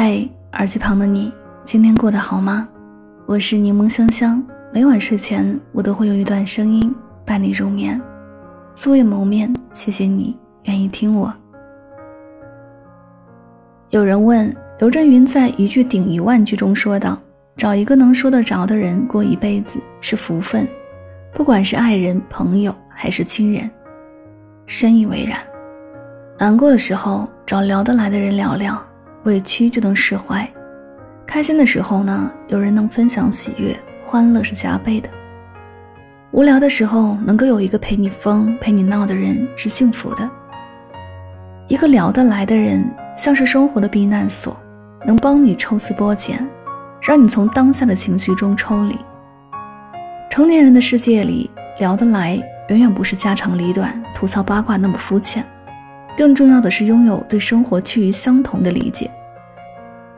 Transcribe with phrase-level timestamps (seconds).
[0.00, 1.32] 嘿，耳机旁的你，
[1.64, 2.68] 今天过得好吗？
[3.26, 4.40] 我是柠檬香香，
[4.72, 6.94] 每晚睡前我都会用一段声音
[7.26, 8.00] 伴你入眠。
[8.76, 11.34] 素未谋面，谢谢你愿意听我。
[13.90, 17.20] 有人问刘震云在一句顶一万句中说道
[17.58, 20.64] ：“找一个能说得着的人过一辈子是福分，
[21.32, 23.68] 不管是爱人、朋友还是亲人。”
[24.64, 25.40] 深以为然。
[26.38, 28.80] 难过的时候找聊得来的人聊聊。
[29.28, 30.50] 委屈就能释怀，
[31.26, 35.08] 开心的时候呢，有人能分享喜悦，欢乐是加倍的。
[36.30, 40.30] 无聊的时候，能够有一个陪你疯、陪你闹的人是幸福的。
[41.66, 42.82] 一个聊得来的人，
[43.14, 44.56] 像是生活的避难所，
[45.04, 46.48] 能帮你抽丝剥茧，
[47.02, 48.96] 让你从当下的情绪中抽离。
[50.30, 55.44] 成年人的世界里，聊得来远远不是家长里短、吐槽八卦那么肤浅，
[56.16, 59.10] 更重要的是拥有对生活趋于相同的理解。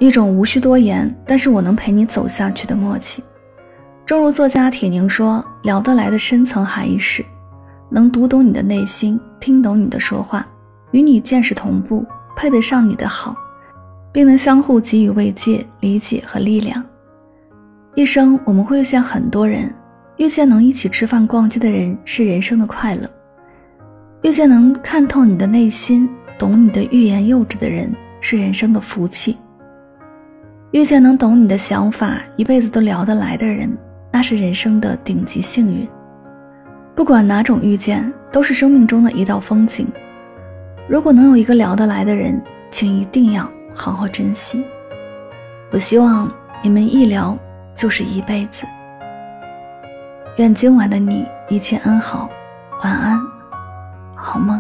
[0.00, 3.22] 一种无需多言，但是我能陪你走下去的默契。
[4.06, 7.22] 正如作家铁凝说：“聊得来的深层含义是，
[7.90, 10.44] 能读懂你的内心，听懂你的说话，
[10.92, 12.02] 与你见识同步，
[12.34, 13.36] 配得上你的好，
[14.10, 16.82] 并能相互给予慰藉、理解和力量。
[17.94, 19.70] 一生我们会遇见很多人，
[20.16, 23.06] 遇见能一起吃饭、逛街的人是人生的快乐；
[24.22, 29.36] 遇见能看透你的内心、懂你的欲言又止的人是人生的福气。”
[30.72, 33.76] 遇见能懂你的想法、一辈子都聊得来的人，
[34.12, 35.88] 那是人生的顶级幸运。
[36.94, 39.88] 不管哪种遇见，都是生命中的一道风景。
[40.88, 44.64] 如果能有一个聊得来的人，请一定要好好珍惜。
[45.72, 46.30] 我希望
[46.62, 47.36] 你们一聊
[47.74, 48.64] 就是一辈子。
[50.36, 52.30] 愿今晚的你一切安好，
[52.84, 53.20] 晚安，
[54.14, 54.59] 好梦。